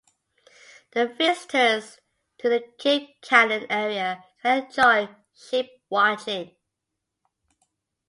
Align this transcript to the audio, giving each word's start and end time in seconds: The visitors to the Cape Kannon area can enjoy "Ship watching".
The 0.93 1.09
visitors 1.15 1.99
to 2.39 2.49
the 2.49 2.63
Cape 2.79 3.21
Kannon 3.21 3.67
area 3.69 4.23
can 4.41 4.63
enjoy 4.65 5.09
"Ship 5.31 5.67
watching". 5.91 6.55